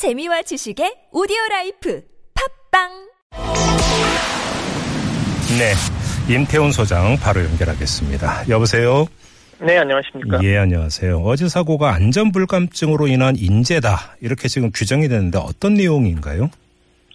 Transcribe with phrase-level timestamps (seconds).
[0.00, 2.00] 재미와 지식의 오디오 life
[2.72, 2.88] 팟빵
[5.60, 5.76] 네.
[6.32, 8.48] 임태훈 소장 바로 연결하겠습니다.
[8.48, 9.04] 여보세요?
[9.60, 10.40] 네, 안녕하십니까.
[10.42, 11.18] 예, 안녕하세요.
[11.18, 14.16] 어제 사고가 안전 불감증으로 인한 인재다.
[14.22, 16.48] 이렇게 지금 규정이 되는데 어떤 내용인가요?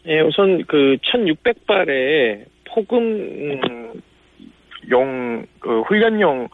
[0.06, 3.58] 예, 우선 그 1600발의 폭음용,
[5.58, 6.48] 그 훈련용,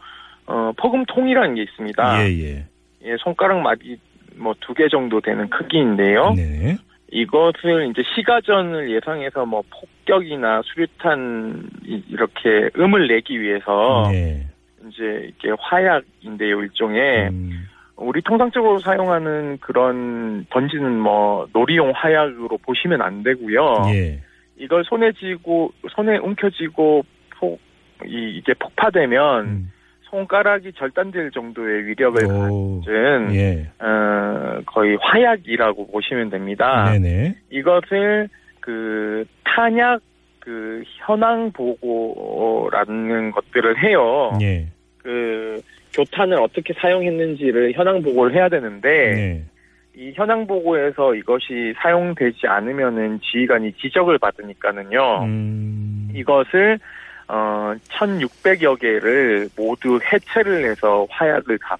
[0.46, 2.24] 어, 폭음통이라는 게 있습니다.
[2.24, 2.64] 예, 예.
[3.04, 3.98] 예, 손가락 마디
[4.36, 6.32] 뭐 두 개 정도 되는 크기인데요.
[6.36, 6.76] 네.
[7.10, 14.46] 이것을 이제 시가전을 예상해서 뭐 폭격이나 수류탄 이- 이렇게 음을 내기 위해서 네.
[14.88, 17.28] 이제 이게 화약인데요, 일종의.
[17.28, 17.50] 음,
[17.96, 23.82] 우리 통상적으로 사용하는 그런 던지는 뭐 놀이용 화약으로 보시면 안 되고요.
[23.94, 24.20] 예.
[24.56, 27.04] 이걸 손에 쥐고 손에 움켜쥐고
[27.38, 27.60] 폭
[28.06, 29.72] 이, 이게 폭파되면 음,
[30.12, 33.66] 손가락이 절단될 정도의 위력을 오, 가진 예.
[33.82, 36.90] 어, 거의 화약이라고 보시면 됩니다.
[36.92, 37.34] 네네.
[37.50, 38.28] 이것을
[38.60, 40.00] 그 탄약
[40.38, 44.32] 그 현황 보고라는 것들을 해요.
[44.42, 44.66] 예.
[44.98, 45.60] 그
[45.94, 49.44] 교탄을 어떻게 사용했는지를 현황 보고를 해야 되는데 네.
[49.96, 55.22] 이 현황 보고에서 이것이 사용되지 않으면은 지휘관이 지적을 받으니까는요.
[55.24, 56.78] 음, 이것을
[57.34, 61.78] 어 1,600여 개를 모두 해체를 해서 화약을 다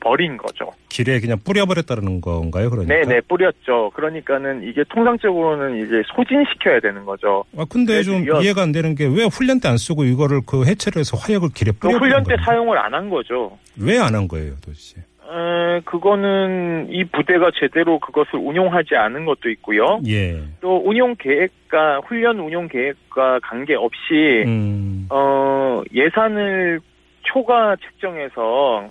[0.00, 0.70] 버린 거죠.
[0.90, 2.94] 길에 그냥 뿌려버렸다는 건가요, 그러니까?
[2.94, 3.90] 네네 뿌렸죠.
[3.94, 7.44] 그러니까는 이게 통상적으로는 이제 소진시켜야 되는 거죠.
[7.56, 10.64] 아, 근데 좀 그래서 이해가 안 되는 게 왜 훈련 때 안 쓰고 이거를 그
[10.66, 12.44] 해체를 해서 화약을 길에 그 뿌려버린 훈련 때 거예요?
[12.44, 13.58] 사용을 안 한 거죠.
[13.80, 15.00] 왜 안 한 거예요, 도대체?
[15.28, 20.00] 에, 그거는 이 부대가 제대로 그것을 운용하지 않은 것도 있고요.
[20.06, 20.40] 예.
[20.60, 26.80] 또 운용 계획과 훈련 운용 계획과 관계 없이 음, 어, 예산을
[27.22, 28.88] 초과 책정해서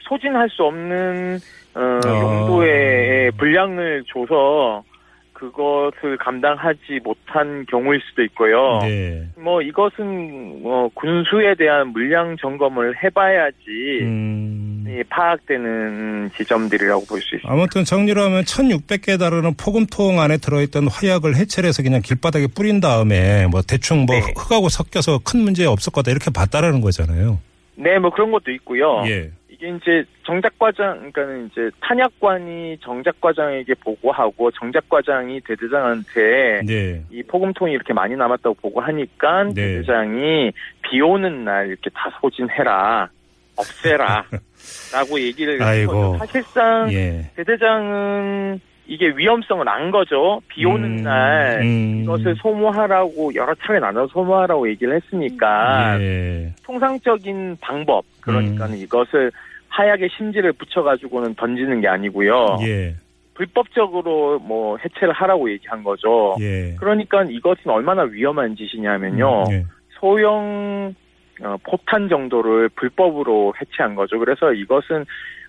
[0.00, 1.38] 소진할 수 없는
[1.74, 2.08] 어, 아.
[2.08, 4.82] 용도의 분량을 줘서
[5.38, 8.80] 그것을 감당하지 못한 경우일 수도 있고요.
[8.82, 9.24] 네.
[9.36, 14.67] 뭐 이것은 뭐 군수에 대한 물량 점검을 해봐야지 음.
[14.90, 17.52] 이 파악되는 지점들이라고 볼 수 있습니다.
[17.52, 23.46] 아무튼 정리로 하면 1600개 다루는 포금통 안에 들어있던 화약을 해체를 해서 그냥 길바닥에 뿌린 다음에
[23.46, 24.22] 뭐 대충 뭐 네.
[24.36, 27.38] 흙하고 섞여서 큰 문제 없을 거다 이렇게 봤다라는 거잖아요.
[27.76, 29.02] 네, 뭐 그런 것도 있고요.
[29.06, 29.30] 예.
[29.50, 37.02] 이게 이제 정작과장, 그러니까는 이제 탄약관이 정작과장에게 보고하고 정작과장이 대대장한테 네.
[37.10, 39.54] 이 포금통이 이렇게 많이 남았다고 보고하니까 네.
[39.54, 43.08] 대대장이 비 오는 날 이렇게 다 소진해라,
[43.58, 44.24] 없애라,
[44.92, 46.14] 라고 얘기를 아이고.
[46.14, 47.30] 해서 사실상 예.
[47.36, 50.40] 대대장은 이게 위험성을 안 거죠.
[50.48, 52.02] 비 오는 음, 날 음.
[52.02, 56.54] 이것을 소모하라고 여러 차례 나눠 소모하라고 얘기를 했으니까 예.
[56.64, 58.78] 통상적인 방법 그러니까 는 음.
[58.78, 59.30] 이것을
[59.68, 62.56] 하약에 심지를 붙여가지고는 던지는 게 아니고요.
[62.62, 62.94] 예.
[63.34, 66.34] 불법적으로 뭐 해체를 하라고 얘기한 거죠.
[66.40, 66.74] 예.
[66.78, 69.44] 그러니까 이것은 얼마나 위험한 짓이냐면요.
[69.48, 69.64] 음, 예.
[70.00, 70.94] 소형
[71.42, 74.18] 어, 포탄 정도를 불법으로 해체한 거죠.
[74.18, 75.04] 그래서 이것은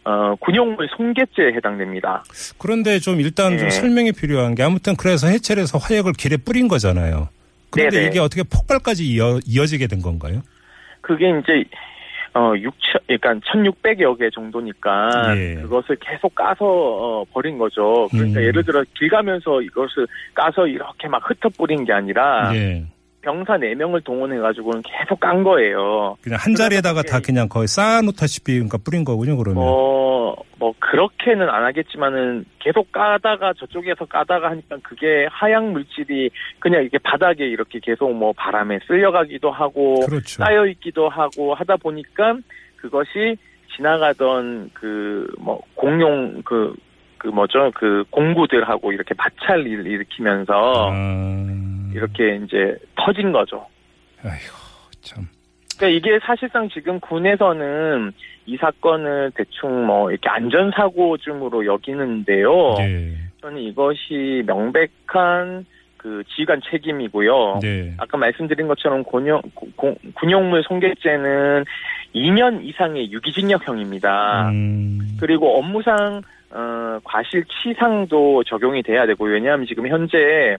[0.06, 2.24] 어, 군용물 손괴죄에 해당됩니다.
[2.58, 3.70] 그런데 좀 일단 좀 예.
[3.70, 7.30] 설명이 필요한 게 아무튼 그래서 해체를 해서 화약을 길에 뿌린 거잖아요.
[7.70, 8.10] 그런데 네네.
[8.10, 10.42] 이게 어떻게 폭발까지 이어, 이어지게 된 건가요?
[11.02, 11.64] 그게 이제
[12.34, 15.56] 어 6천 그러니까 1,600여 개 정도니까 예.
[15.56, 18.08] 그것을 계속 까서 어, 버린 거죠.
[18.12, 18.46] 그러니까 음.
[18.46, 22.86] 예를 들어 길 가면서 이것을 까서 이렇게 막 흩어 뿌린 게 아니라 예.
[23.22, 26.16] 병사 4명을 동원해 가지고는 계속 깐 거예요.
[26.22, 29.56] 그냥 한 자리에다가 다 그냥 거의 쌓아놓다시피 그러니까 뿌린 거군요, 그러면.
[29.56, 36.30] 뭐, 뭐, 그렇게는 안 하겠지만은 계속 까다가 저쪽에서 까다가 하니까 그게 하양 물질이
[36.60, 40.44] 그냥 이렇게 바닥에 이렇게 계속 뭐 바람에 쓸려가기도 하고 그렇죠.
[40.44, 42.38] 쌓여 있기도 하고 하다 보니까
[42.78, 43.38] 그것이
[43.76, 46.74] 지나가던 그 뭐 공룡 그
[47.20, 50.92] 그 뭐죠 그 공구들하고 이렇게 마찰을 일으키면서 아,
[51.94, 53.66] 이렇게 이제 터진 거죠.
[54.24, 54.54] 아이고
[55.02, 55.26] 참.
[55.78, 58.12] 그러니까 이게 사실상 지금 군에서는
[58.46, 62.76] 이 사건을 대충 뭐 이렇게 안전사고쯤으로 여기는데요.
[62.78, 63.14] 네.
[63.42, 65.66] 저는 이것이 명백한
[65.98, 67.60] 그 지휘관 책임이고요.
[67.62, 67.94] 네.
[67.98, 71.66] 아까 말씀드린 것처럼 군용, 공- 군용물 손괴죄는
[72.16, 74.50] 2년 이상의 유기징역형입니다.
[74.50, 76.22] 음, 그리고 업무상
[76.52, 80.58] 어, 과실치상도 적용이 돼야 되고 왜냐하면 지금 현재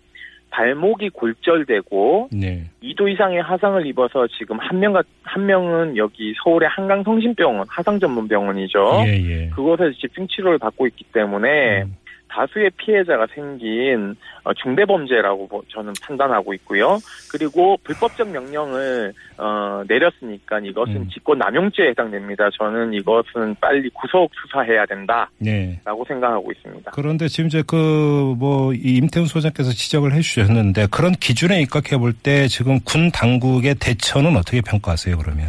[0.51, 2.65] 발목이 골절되고 네.
[2.83, 8.29] 2도 이상의 하상을 입어서 지금 한 명, 한 명은 여기 서울의 한강 성심병원, 하상 전문
[8.29, 9.05] 병원이죠.
[9.07, 9.49] 예, 예.
[9.51, 11.97] 그곳에서 집중 치료를 받고 있기 때문에 음.
[12.31, 16.99] 다수의 피해자가 생긴 어, 중대범죄라고 보- 저는 판단하고 있고요.
[17.31, 21.09] 그리고 불법적 명령을 어, 내렸으니까 이것은 음.
[21.13, 22.49] 직권남용죄에 해당됩니다.
[22.57, 25.79] 저는 이것은 빨리 구속 수사해야 된다라고 네.
[26.09, 26.91] 생각하고 있습니다.
[26.93, 33.11] 그런데 지금 이제 그뭐 임태훈 소장께서 지적을 해주셨는데 그런 기준에 입각해 볼 때 지금 군
[33.11, 35.49] 당국의 대처는 어떻게 평가하세요 그러면?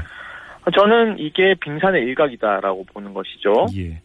[0.78, 3.66] 저는 이게 빙산의 일각이다라고 보는 것이죠.
[3.78, 4.00] 예.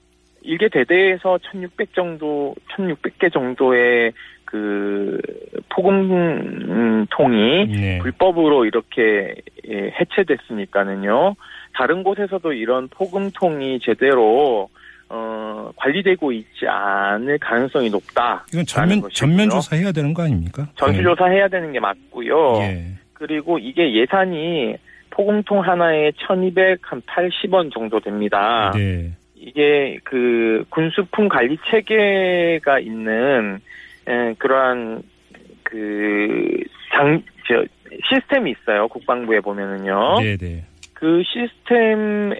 [0.47, 4.13] 일개 대대에서 1600 정도, 1600개 정도의
[4.45, 5.21] 그
[5.69, 7.99] 포금통이 네.
[7.99, 9.35] 불법으로 이렇게
[9.69, 11.35] 예, 해체됐으니까는요.
[11.75, 14.69] 다른 곳에서도 이런 포금통이 제대로
[15.09, 18.47] 어, 관리되고 있지 않을 가능성이 높다.
[18.53, 19.11] 이건 전면 것이고요.
[19.13, 20.69] 전면 조사해야 되는 거 아닙니까?
[20.77, 22.59] 전수 조사해야 되는 게 맞고요.
[22.61, 22.87] 예.
[23.13, 24.77] 그리고 이게 예산이
[25.11, 28.73] 포금통 하나에 1280원 정도 됩니다.
[28.75, 29.13] 네.
[29.47, 33.61] 이게 그 군수품 관리 체계가 있는
[34.09, 35.03] 에, 그러한
[35.63, 37.65] 그장 저
[38.11, 38.89] 시스템이 있어요.
[38.89, 40.19] 국방부에 보면은요.
[40.21, 40.65] 네, 네.
[40.93, 42.39] 그 시스템에서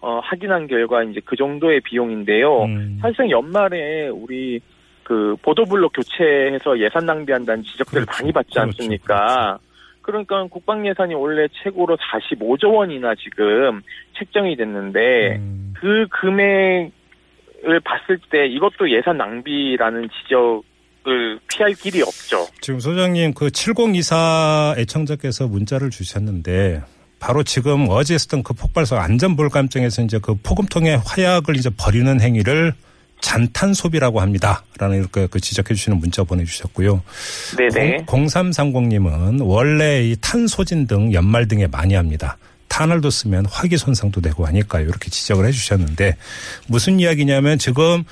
[0.00, 2.64] 어, 확인한 결과 이제 그 정도의 비용인데요.
[2.64, 2.98] 음.
[3.02, 4.60] 사실상 연말에 우리
[5.02, 8.22] 그 보도블록 교체해서 예산 낭비한다는 지적들을 그렇죠.
[8.22, 8.68] 많이 받지 그렇죠.
[8.68, 9.58] 않습니까?
[9.60, 9.65] 그
[10.12, 13.82] 러니까 국방 예산이 원래 최고로 45조 원이나 지금
[14.18, 15.74] 책정이 됐는데 음.
[15.78, 20.64] 그 금액을 봤을 때 이것도 예산 낭비라는 지적
[21.08, 22.48] 을 피할 길이 없죠.
[22.60, 26.82] 지금 소장님 그 7024 애청자께서 문자를 주셨는데
[27.20, 32.72] 바로 지금 어제 있었던 그 폭발사 안전불감증에서 이제 그 포금통에 화약을 이제 버리는 행위를
[33.20, 34.64] 잔탄 소비라고 합니다.
[34.78, 37.02] 라는 이렇게 그 지적해 주시는 문자 보내주셨고요.
[37.56, 38.04] 네네.
[38.06, 42.38] 0330님은 원래 이 탄소진 등 연말 등에 많이 합니다.
[42.68, 44.86] 탄을 뒀으면 화기 손상도 되고 하니까요.
[44.86, 46.16] 이렇게 지적을 해 주셨는데
[46.66, 48.04] 무슨 이야기냐면 지금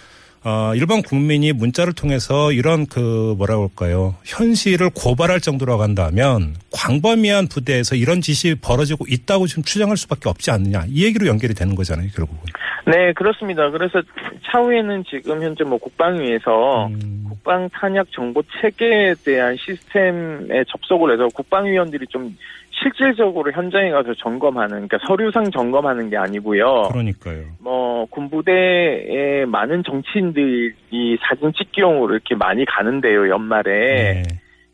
[0.47, 4.15] 어, 일반 국민이 문자를 통해서 이런 그 뭐라 그럴까요.
[4.25, 10.85] 현실을 고발할 정도로 간다면 광범위한 부대에서 이런 짓이 벌어지고 있다고 지금 추정할 수밖에 없지 않느냐.
[10.89, 12.09] 이 얘기로 연결이 되는 거잖아요.
[12.15, 12.43] 결국은.
[12.87, 13.71] 네, 그렇습니다.
[13.71, 14.03] 그래서
[14.45, 22.07] 차후에는 지금 현재 뭐 국방위에서 음, 국방 탄약 정보 체계에 대한 시스템에 접속을 해서 국방위원들이
[22.11, 22.37] 좀
[22.85, 26.89] 실질적으로 현장에 가서 점검하는, 그러니까 서류상 점검하는 게 아니고요.
[26.93, 27.45] 그러니까요.
[27.61, 34.23] 뭐 군부대에 많은 정치인들이 사진 찍기용으로 이렇게 많이 가는데요, 연말에.
[34.23, 34.23] 네.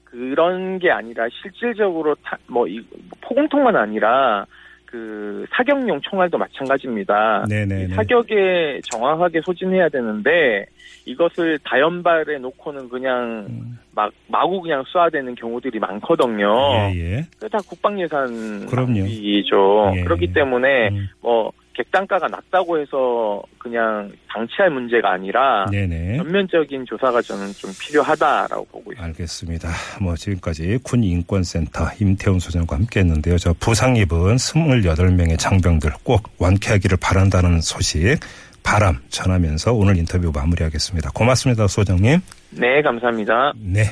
[0.05, 2.81] 그런 게 아니라 실질적으로 타, 뭐 이,
[3.21, 4.45] 포공통만 아니라
[4.91, 7.45] 그 사격용 총알도 마찬가지입니다.
[7.49, 7.85] 네네네.
[7.85, 10.67] 이 사격에 정확하게 소진해야 되는데
[11.05, 16.53] 이것을 다연발에 놓고는 그냥 음, 막 마구 그냥 쏴야 되는 경우들이 많거든요.
[16.75, 17.27] 예, 예.
[17.39, 18.99] 그게 다 국방 예산 그럼요.
[18.99, 19.93] 낭비죠.
[19.97, 20.03] 예.
[20.03, 26.19] 그렇기 때문에 음, 뭐 객단가가 낮다고 해서 그냥 방치할 문제가 아니라 네네.
[26.19, 29.05] 전면적인 조사가 저는 좀 필요하다라고 보고 있습니다.
[29.05, 29.69] 알겠습니다.
[30.01, 33.39] 뭐 지금까지 군인권센터 임태훈 소장과 함께했는데요.
[33.39, 38.19] 저 부상 입은 28명의 장병들 꼭 완쾌하기를 바란다는 소식
[38.63, 41.11] 바람 전하면서 오늘 인터뷰 마무리하겠습니다.
[41.15, 42.21] 고맙습니다, 소장님.
[42.51, 43.53] 네, 감사합니다.
[43.57, 43.85] 네.